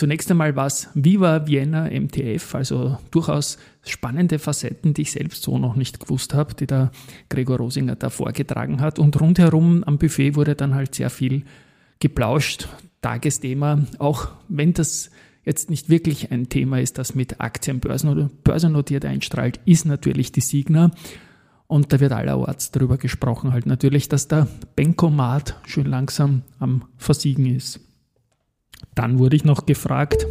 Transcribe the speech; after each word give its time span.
zunächst 0.00 0.30
einmal 0.30 0.56
war 0.56 0.64
es 0.64 0.88
Viva 0.94 1.46
Vienna 1.46 1.90
MTF, 1.90 2.54
also 2.54 2.96
durchaus 3.10 3.58
spannende 3.82 4.38
Facetten, 4.38 4.94
die 4.94 5.02
ich 5.02 5.12
selbst 5.12 5.42
so 5.42 5.58
noch 5.58 5.76
nicht 5.76 6.00
gewusst 6.00 6.32
habe, 6.32 6.54
die 6.54 6.66
der 6.66 6.90
Gregor 7.28 7.58
Rosinger 7.58 7.96
da 7.96 8.08
vorgetragen 8.08 8.80
hat. 8.80 8.98
Und 8.98 9.20
rundherum 9.20 9.84
am 9.84 9.98
Buffet 9.98 10.36
wurde 10.36 10.54
dann 10.54 10.74
halt 10.74 10.94
sehr 10.94 11.10
viel 11.10 11.42
geplauscht, 11.98 12.66
Tagesthema, 13.02 13.84
auch 13.98 14.28
wenn 14.48 14.72
das 14.72 15.10
jetzt 15.44 15.68
nicht 15.68 15.90
wirklich 15.90 16.32
ein 16.32 16.48
Thema 16.48 16.80
ist, 16.80 16.96
das 16.96 17.14
mit 17.14 17.42
Aktien 17.42 17.80
börsen 17.80 18.30
börsennotiert 18.42 19.04
einstrahlt, 19.04 19.60
ist 19.66 19.84
natürlich 19.84 20.32
die 20.32 20.40
Signa. 20.40 20.92
Und 21.66 21.92
da 21.92 22.00
wird 22.00 22.12
allerorts 22.12 22.70
darüber 22.70 22.96
gesprochen, 22.96 23.52
halt 23.52 23.66
natürlich, 23.66 24.08
dass 24.08 24.28
der 24.28 24.48
Bankomat 24.76 25.56
schön 25.66 25.86
langsam 25.86 26.40
am 26.58 26.86
Versiegen 26.96 27.44
ist. 27.44 27.80
Dann 28.94 29.18
wurde 29.18 29.36
ich 29.36 29.44
noch 29.44 29.66
gefragt, 29.66 30.26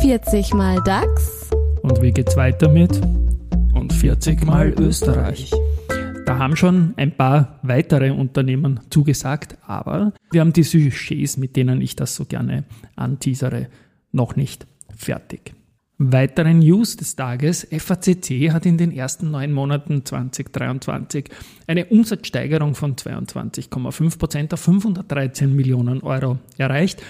40 0.00 0.54
mal 0.54 0.80
DAX. 0.84 1.50
und 1.82 2.00
wie 2.00 2.10
geht's 2.10 2.36
weiter 2.36 2.68
mit? 2.68 3.00
Und 3.74 3.92
40 3.92 4.44
mal 4.44 4.70
Österreich. 4.78 5.52
Da 6.26 6.38
haben 6.38 6.56
schon 6.56 6.94
ein 6.96 7.16
paar 7.16 7.58
weitere 7.62 8.10
Unternehmen 8.10 8.80
zugesagt, 8.88 9.56
aber 9.66 10.12
wir 10.30 10.40
haben 10.40 10.52
die 10.52 10.62
Sujets, 10.62 11.36
mit 11.36 11.56
denen 11.56 11.80
ich 11.80 11.96
das 11.96 12.14
so 12.14 12.24
gerne 12.24 12.64
anteasere, 12.96 13.66
noch 14.12 14.36
nicht 14.36 14.66
fertig. 14.96 15.54
Weitere 16.02 16.54
News 16.54 16.96
des 16.96 17.14
Tages. 17.14 17.68
FACC 17.70 18.52
hat 18.52 18.64
in 18.64 18.78
den 18.78 18.90
ersten 18.90 19.30
neun 19.30 19.52
Monaten 19.52 20.02
2023 20.02 21.28
eine 21.66 21.84
Umsatzsteigerung 21.84 22.74
von 22.74 22.96
22,5% 22.96 24.54
auf 24.54 24.60
513 24.60 25.54
Millionen 25.54 26.00
Euro 26.00 26.38
erreicht. 26.56 27.02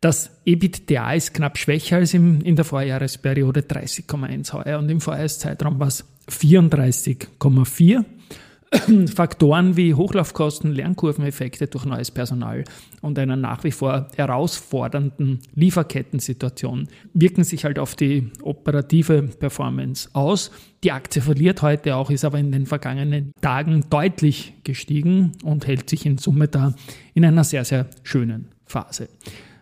Das 0.00 0.32
EBITDA 0.44 1.12
ist 1.12 1.34
knapp 1.34 1.56
schwächer 1.56 1.98
als 1.98 2.14
im, 2.14 2.40
in 2.40 2.56
der 2.56 2.64
Vorjahresperiode 2.64 3.60
30,1 3.60 4.52
heuer 4.54 4.80
und 4.80 4.88
im 4.88 5.00
Vorjahreszeitraum 5.00 5.78
war 5.78 5.86
es 5.86 6.04
34,4. 6.28 8.04
Faktoren 9.14 9.76
wie 9.76 9.92
Hochlaufkosten, 9.92 10.72
Lernkurveneffekte 10.72 11.66
durch 11.66 11.84
neues 11.84 12.10
Personal 12.10 12.64
und 13.02 13.18
einer 13.18 13.36
nach 13.36 13.64
wie 13.64 13.70
vor 13.70 14.08
herausfordernden 14.16 15.40
Lieferkettensituation 15.54 16.88
wirken 17.12 17.44
sich 17.44 17.64
halt 17.64 17.78
auf 17.78 17.94
die 17.94 18.30
operative 18.42 19.24
Performance 19.24 20.08
aus. 20.14 20.50
Die 20.84 20.92
Aktie 20.92 21.20
verliert 21.20 21.60
heute 21.60 21.96
auch, 21.96 22.10
ist 22.10 22.24
aber 22.24 22.38
in 22.38 22.50
den 22.50 22.64
vergangenen 22.64 23.32
Tagen 23.42 23.84
deutlich 23.90 24.54
gestiegen 24.64 25.32
und 25.44 25.66
hält 25.66 25.90
sich 25.90 26.06
in 26.06 26.16
Summe 26.16 26.48
da 26.48 26.74
in 27.12 27.26
einer 27.26 27.44
sehr, 27.44 27.66
sehr 27.66 27.88
schönen 28.02 28.48
Phase. 28.64 29.08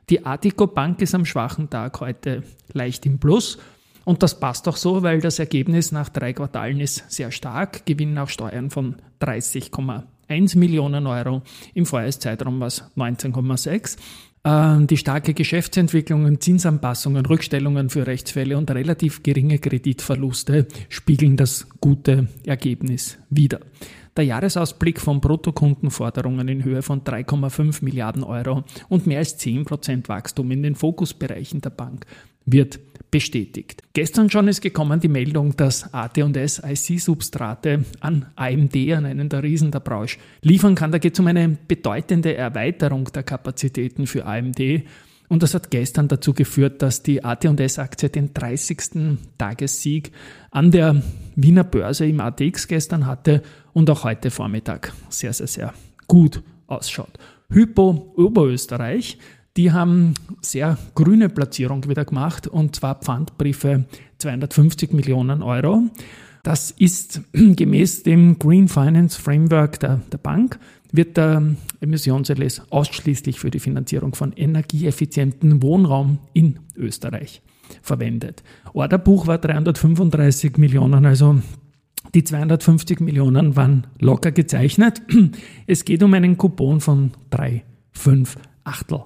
Die 0.08 0.24
Artico 0.24 0.68
Bank 0.68 1.02
ist 1.02 1.14
am 1.14 1.24
schwachen 1.24 1.68
Tag 1.68 2.00
heute 2.00 2.44
leicht 2.72 3.06
im 3.06 3.18
Plus. 3.18 3.58
Und 4.04 4.22
das 4.22 4.38
passt 4.38 4.66
auch 4.68 4.76
so, 4.76 5.02
weil 5.02 5.20
das 5.20 5.38
Ergebnis 5.38 5.92
nach 5.92 6.08
drei 6.08 6.32
Quartalen 6.32 6.80
ist 6.80 7.10
sehr 7.10 7.30
stark. 7.30 7.84
Gewinn 7.86 8.14
nach 8.14 8.28
Steuern 8.28 8.70
von 8.70 8.96
30,1 9.20 10.58
Millionen 10.58 11.06
Euro. 11.06 11.42
Im 11.74 11.86
Vorjahreszeitraum 11.86 12.60
war 12.60 12.68
es 12.68 12.84
19,6. 12.96 13.96
Ähm, 14.42 14.86
Die 14.86 14.96
starke 14.96 15.34
Geschäftsentwicklung, 15.34 16.40
Zinsanpassungen, 16.40 17.26
Rückstellungen 17.26 17.90
für 17.90 18.06
Rechtsfälle 18.06 18.56
und 18.56 18.70
relativ 18.70 19.22
geringe 19.22 19.58
Kreditverluste 19.58 20.66
spiegeln 20.88 21.36
das 21.36 21.66
gute 21.80 22.28
Ergebnis 22.46 23.18
wider. 23.28 23.60
Der 24.16 24.24
Jahresausblick 24.24 25.00
von 25.00 25.20
Bruttokundenforderungen 25.20 26.48
in 26.48 26.64
Höhe 26.64 26.82
von 26.82 27.02
3,5 27.02 27.84
Milliarden 27.84 28.24
Euro 28.24 28.64
und 28.88 29.06
mehr 29.06 29.18
als 29.18 29.38
10% 29.38 30.08
Wachstum 30.08 30.50
in 30.50 30.62
den 30.62 30.74
Fokusbereichen 30.74 31.60
der 31.60 31.70
Bank 31.70 32.06
wird 32.44 32.80
bestätigt. 33.10 33.82
Gestern 33.92 34.30
schon 34.30 34.48
ist 34.48 34.60
gekommen 34.60 35.00
die 35.00 35.08
Meldung, 35.08 35.56
dass 35.56 35.92
AT&S 35.92 36.62
IC-Substrate 36.64 37.84
an 38.00 38.26
AMD, 38.36 38.76
an 38.92 39.06
einen 39.06 39.28
der 39.28 39.42
Riesen 39.42 39.70
der 39.70 39.80
Branche, 39.80 40.18
liefern 40.42 40.74
kann. 40.74 40.92
Da 40.92 40.98
geht 40.98 41.14
es 41.14 41.20
um 41.20 41.26
eine 41.26 41.48
bedeutende 41.48 42.34
Erweiterung 42.34 43.04
der 43.12 43.22
Kapazitäten 43.22 44.06
für 44.06 44.26
AMD 44.26 44.82
Und 45.30 45.44
das 45.44 45.54
hat 45.54 45.70
gestern 45.70 46.08
dazu 46.08 46.34
geführt, 46.34 46.82
dass 46.82 47.04
die 47.04 47.24
AT&S-Aktie 47.24 48.08
den 48.08 48.34
30. 48.34 49.16
Tagessieg 49.38 50.10
an 50.50 50.72
der 50.72 51.04
Wiener 51.36 51.62
Börse 51.62 52.04
im 52.04 52.18
ATX 52.18 52.66
gestern 52.66 53.06
hatte 53.06 53.40
und 53.72 53.88
auch 53.90 54.02
heute 54.02 54.32
Vormittag 54.32 54.92
sehr, 55.08 55.32
sehr, 55.32 55.46
sehr 55.46 55.72
gut 56.08 56.42
ausschaut. 56.66 57.16
Hypo 57.48 58.12
Oberösterreich, 58.16 59.18
die 59.56 59.70
haben 59.70 60.14
sehr 60.40 60.76
grüne 60.96 61.28
Platzierung 61.28 61.88
wieder 61.88 62.04
gemacht 62.04 62.48
und 62.48 62.74
zwar 62.74 62.96
Pfandbriefe 62.96 63.84
250 64.18 64.92
Millionen 64.92 65.44
Euro. 65.44 65.84
Das 66.42 66.72
ist 66.72 67.20
gemäß 67.32 68.02
dem 68.02 68.36
Green 68.40 68.66
Finance 68.66 69.20
Framework 69.20 69.78
der, 69.78 70.00
der 70.10 70.18
Bank 70.18 70.58
wird 70.92 71.16
der 71.16 71.54
Emissionserlass 71.80 72.62
ausschließlich 72.70 73.38
für 73.38 73.50
die 73.50 73.60
Finanzierung 73.60 74.14
von 74.14 74.32
energieeffizienten 74.32 75.62
Wohnraum 75.62 76.18
in 76.32 76.58
Österreich 76.76 77.42
verwendet. 77.82 78.42
Orderbuch 78.72 79.26
war 79.26 79.38
335 79.38 80.56
Millionen, 80.56 81.06
also 81.06 81.40
die 82.14 82.24
250 82.24 83.00
Millionen 83.00 83.56
waren 83.56 83.86
locker 83.98 84.32
gezeichnet. 84.32 85.02
Es 85.66 85.84
geht 85.84 86.02
um 86.02 86.14
einen 86.14 86.36
Coupon 86.36 86.80
von 86.80 87.12
3, 87.30 87.62
5 87.92 88.36
Achtel. 88.64 89.02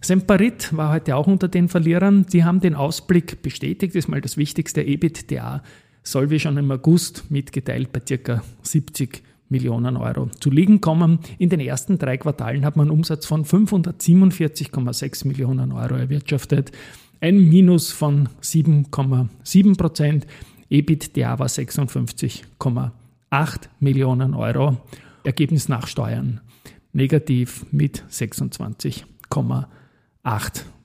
Semperit 0.00 0.76
war 0.76 0.92
heute 0.92 1.16
auch 1.16 1.26
unter 1.26 1.48
den 1.48 1.68
Verlierern. 1.68 2.26
Sie 2.28 2.44
haben 2.44 2.60
den 2.60 2.74
Ausblick 2.74 3.42
bestätigt, 3.42 3.94
das 3.94 4.04
ist 4.04 4.08
mal 4.08 4.20
das 4.20 4.36
Wichtigste. 4.36 4.82
EBITDA 4.82 5.62
soll 6.02 6.30
wie 6.30 6.38
schon 6.38 6.56
im 6.56 6.70
August 6.70 7.30
mitgeteilt 7.30 7.92
bei 7.92 8.00
ca. 8.00 8.42
70 8.62 9.22
Millionen 9.48 9.96
Euro 9.96 10.28
zu 10.40 10.50
liegen 10.50 10.80
kommen. 10.80 11.20
In 11.38 11.48
den 11.48 11.60
ersten 11.60 11.98
drei 11.98 12.16
Quartalen 12.16 12.64
hat 12.64 12.76
man 12.76 12.88
einen 12.88 12.98
Umsatz 12.98 13.26
von 13.26 13.44
547,6 13.44 15.26
Millionen 15.26 15.72
Euro 15.72 15.94
erwirtschaftet, 15.94 16.72
ein 17.20 17.48
Minus 17.48 17.90
von 17.90 18.28
7,7 18.42 19.76
Prozent. 19.76 20.26
EBITDA 20.70 21.38
war 21.38 21.48
56,8 21.48 22.90
Millionen 23.80 24.34
Euro. 24.34 24.76
Ergebnis 25.24 25.68
nach 25.68 25.86
Steuern 25.86 26.40
negativ 26.92 27.66
mit 27.70 28.02
26,8 28.10 29.64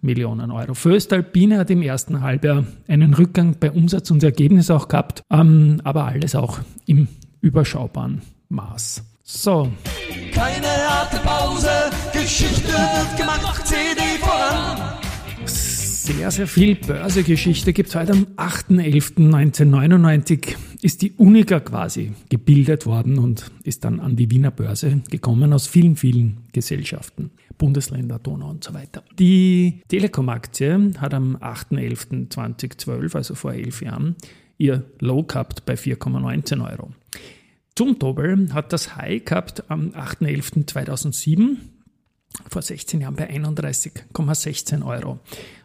Millionen 0.01 0.51
Euro. 0.51 0.73
Föstalpine 0.73 1.57
hat 1.57 1.69
im 1.69 1.81
ersten 1.81 2.21
Halbjahr 2.21 2.65
einen 2.87 3.13
Rückgang 3.13 3.57
bei 3.59 3.71
Umsatz 3.71 4.11
und 4.11 4.23
Ergebnis 4.23 4.69
auch 4.69 4.87
gehabt, 4.87 5.23
ähm, 5.29 5.81
aber 5.83 6.05
alles 6.05 6.35
auch 6.35 6.59
im 6.85 7.07
überschaubaren 7.41 8.21
Maß. 8.53 9.03
So. 9.23 9.71
Keine 10.31 10.67
harte 10.67 11.17
Pause, 11.17 11.89
Geschichte 12.13 12.67
wird 12.67 13.17
gemacht, 13.17 13.65
CD 13.65 13.99
voran. 14.19 14.99
Sehr, 15.45 16.31
sehr 16.31 16.47
viel 16.47 16.75
Börsegeschichte 16.75 17.73
gibt 17.73 17.89
es 17.89 17.95
heute 17.95 18.11
am 18.11 18.27
8.11.1999 18.37 20.55
ist 20.83 21.01
die 21.01 21.13
Unica 21.13 21.59
quasi 21.61 22.11
gebildet 22.29 22.85
worden 22.85 23.17
und 23.17 23.49
ist 23.63 23.83
dann 23.85 24.01
an 24.01 24.17
die 24.17 24.29
Wiener 24.29 24.51
Börse 24.51 25.01
gekommen 25.09 25.53
aus 25.53 25.65
vielen, 25.65 25.95
vielen 25.95 26.43
Gesellschaften. 26.51 27.31
Bundesländer, 27.57 28.19
Donau 28.19 28.49
und 28.49 28.63
so 28.63 28.73
weiter. 28.73 29.03
Die 29.17 29.81
Telekom-Aktie 29.87 30.91
hat 30.99 31.13
am 31.13 31.37
8.11.2012, 31.37 33.15
also 33.15 33.35
vor 33.35 33.53
elf 33.53 33.81
Jahren, 33.81 34.17
ihr 34.57 34.83
Low 34.99 35.23
gehabt 35.23 35.63
bei 35.65 35.75
4,19 35.75 36.69
Euro. 36.69 36.91
Zum 37.75 37.97
Tobel 37.97 38.53
hat 38.53 38.71
das 38.71 38.95
High 38.97 39.25
gehabt 39.25 39.63
am 39.71 39.89
8.11.2007, 39.89 41.57
vor 42.47 42.61
16 42.61 43.01
Jahren 43.01 43.15
bei 43.15 43.27
31,16 43.27 44.85
Euro. 44.85 45.19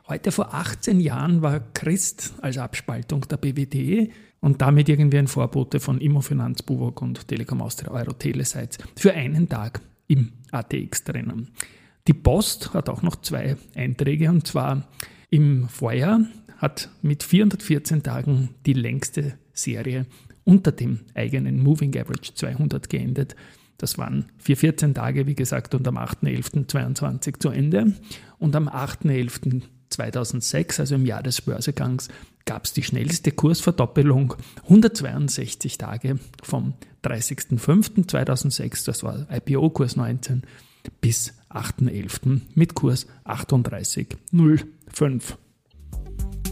Heute 0.08 0.32
vor 0.32 0.55
18 0.55 1.00
Jahren 1.00 1.43
war 1.43 1.60
Christ 1.75 2.32
als 2.40 2.56
Abspaltung 2.56 3.28
der 3.28 3.37
BWD 3.37 4.10
und 4.40 4.62
damit 4.62 4.88
irgendwie 4.88 5.19
ein 5.19 5.28
Vorbote 5.28 5.81
von 5.81 6.00
Immofinanz, 6.00 6.62
Buwok 6.62 7.02
und 7.02 7.28
Telekom 7.28 7.60
Austria 7.60 7.90
Euro 7.90 8.14
Telesites 8.14 8.78
für 8.96 9.12
einen 9.12 9.46
Tag 9.50 9.82
im 10.06 10.32
ATX 10.50 11.05
drinnen. 11.05 11.50
Die 12.06 12.14
Post 12.14 12.72
hat 12.72 12.88
auch 12.88 13.02
noch 13.02 13.16
zwei 13.16 13.58
Einträge 13.75 14.31
und 14.31 14.46
zwar 14.46 14.88
im 15.28 15.69
Vorjahr 15.69 16.20
hat 16.56 16.88
mit 17.02 17.22
414 17.22 18.02
Tagen 18.02 18.55
die 18.64 18.72
längste 18.72 19.37
Serie 19.52 20.06
unter 20.48 20.72
dem 20.72 21.00
eigenen 21.14 21.62
Moving 21.62 21.94
Average 21.94 22.34
200 22.34 22.88
geendet. 22.88 23.36
Das 23.76 23.98
waren 23.98 24.24
414 24.38 24.94
Tage, 24.94 25.26
wie 25.26 25.34
gesagt, 25.34 25.74
und 25.74 25.86
am 25.86 25.98
8.11.22 25.98 27.38
zu 27.38 27.50
Ende. 27.50 27.92
Und 28.38 28.56
am 28.56 28.66
8.11.2006, 28.66 30.80
also 30.80 30.94
im 30.94 31.04
Jahr 31.04 31.22
des 31.22 31.42
Börsegangs, 31.42 32.08
gab 32.46 32.64
es 32.64 32.72
die 32.72 32.82
schnellste 32.82 33.30
Kursverdoppelung, 33.30 34.36
162 34.62 35.76
Tage 35.76 36.18
vom 36.42 36.72
30.05.2006, 37.04 38.86
das 38.86 39.02
war 39.02 39.26
IPO-Kurs 39.30 39.96
19, 39.96 40.44
bis 41.02 41.34
8.11. 41.50 42.40
mit 42.54 42.72
Kurs 42.72 43.06
38,05. 43.26 45.36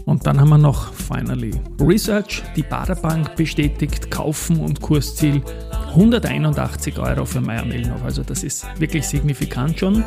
Und 0.07 0.25
dann 0.25 0.39
haben 0.39 0.49
wir 0.49 0.57
noch 0.57 0.93
finally 0.93 1.51
Research. 1.81 2.41
Die 2.55 2.63
Baderbank 2.63 3.35
bestätigt 3.35 4.09
Kaufen 4.09 4.61
und 4.61 4.79
Kursziel 4.79 5.43
181 5.89 6.97
Euro 6.97 7.25
für 7.25 7.41
Meier 7.41 7.65
Mellenhof. 7.65 8.01
Also 8.05 8.23
das 8.23 8.41
ist 8.41 8.65
wirklich 8.79 9.05
signifikant 9.05 9.77
schon. 9.77 10.05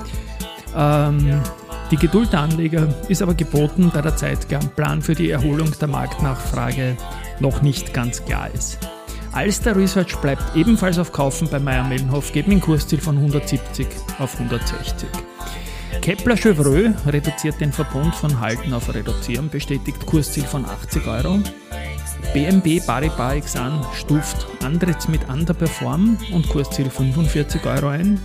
Ähm, 0.75 1.43
die 1.91 1.97
Geduld 1.97 2.32
der 2.32 2.41
Anleger 2.41 2.88
ist 3.08 3.20
aber 3.20 3.35
geboten, 3.35 3.91
da 3.93 4.00
der 4.00 4.17
Zeitplan 4.17 5.02
für 5.02 5.14
die 5.14 5.29
Erholung 5.29 5.70
der 5.79 5.88
Marktnachfrage 5.88 6.97
noch 7.38 7.61
nicht 7.61 7.93
ganz 7.93 8.25
klar 8.25 8.49
ist. 8.55 8.79
Alster 9.32 9.76
Research 9.76 10.17
bleibt 10.17 10.56
ebenfalls 10.56 10.99
auf 10.99 11.12
Kaufen 11.12 11.47
bei 11.50 11.58
Meier 11.58 11.85
Mellenhof, 11.85 12.32
geben 12.32 12.52
ein 12.52 12.61
Kursziel 12.62 13.00
von 13.00 13.19
170 13.19 13.87
auf 14.19 14.32
160. 14.41 15.06
Kepler 16.11 16.37
Chevreux 16.37 16.93
reduziert 17.07 17.61
den 17.61 17.73
Verbund 17.73 18.12
von 18.17 18.41
Halten 18.41 18.73
auf 18.73 18.93
Reduzieren, 18.93 19.49
bestätigt 19.49 20.05
Kursziel 20.07 20.43
von 20.43 20.65
80 20.65 21.07
Euro. 21.07 21.39
BMB 22.35 22.85
Paribas 22.85 23.35
Exan 23.35 23.87
stuft 23.95 24.45
Andritz 24.65 25.07
mit 25.07 25.29
Underperform 25.29 26.19
und 26.33 26.49
Kursziel 26.49 26.91
45 26.91 27.65
Euro 27.65 27.91
ein. 27.91 28.19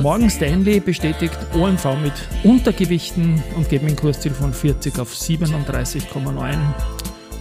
Morgan 0.00 0.30
Stanley 0.30 0.80
bestätigt 0.80 1.36
OMV 1.52 1.84
mit 2.02 2.14
Untergewichten 2.44 3.42
und 3.58 3.68
geben 3.68 3.88
ein 3.88 3.96
Kursziel 3.96 4.32
von 4.32 4.54
40 4.54 4.98
auf 4.98 5.12
37,9. 5.12 6.56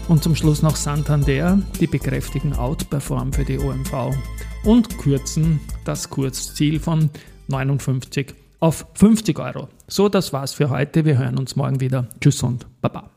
Und 0.09 0.21
zum 0.21 0.35
Schluss 0.35 0.63
noch 0.63 0.75
Santander, 0.75 1.59
die 1.79 1.87
bekräftigen 1.87 2.51
Outperform 2.51 3.31
für 3.31 3.45
die 3.45 3.57
OMV 3.57 4.17
und 4.65 4.97
kürzen 4.97 5.61
das 5.85 6.09
Kursziel 6.09 6.81
von 6.81 7.09
59 7.47 8.35
auf 8.59 8.87
50 8.95 9.37
Euro. 9.39 9.69
So, 9.87 10.09
das 10.09 10.33
war's 10.33 10.53
für 10.53 10.69
heute. 10.69 11.05
Wir 11.05 11.17
hören 11.17 11.37
uns 11.37 11.55
morgen 11.55 11.79
wieder. 11.79 12.07
Tschüss 12.19 12.41
und 12.43 12.65
Baba. 12.81 13.14